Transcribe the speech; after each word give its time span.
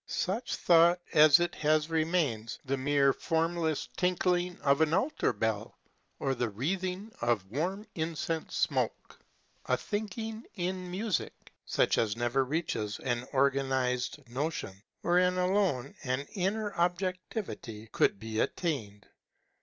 Such 0.07 0.55
thought 0.55 0.99
as 1.13 1.39
it 1.39 1.53
has 1.53 1.87
remains 1.91 2.57
the 2.65 2.75
mere 2.75 3.13
formless 3.13 3.87
tinkling 3.95 4.59
of 4.61 4.81
an 4.81 4.95
altar 4.95 5.31
bell, 5.31 5.77
or 6.17 6.33
the 6.33 6.49
wreathing 6.49 7.11
of 7.21 7.45
warm 7.51 7.85
incense 7.93 8.55
smoke— 8.55 9.19
a 9.67 9.77
thinking 9.77 10.43
in 10.55 10.89
music, 10.89 11.35
such 11.67 11.99
as 11.99 12.17
never 12.17 12.43
reaches 12.43 12.97
an 13.01 13.27
organized 13.31 14.27
notion, 14.27 14.73
wherein 15.01 15.37
alone 15.37 15.93
an 16.03 16.21
inner 16.33 16.73
objectivity 16.73 17.85
could 17.91 18.19
be 18.19 18.39
attained. 18.39 19.05